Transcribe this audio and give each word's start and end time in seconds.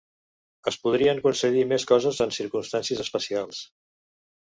Es 0.71 0.77
podrien 0.85 1.21
concedir 1.27 1.67
més 1.73 1.87
coses 1.93 2.25
en 2.27 2.35
circumstàncies 2.41 3.07
especials. 3.09 3.65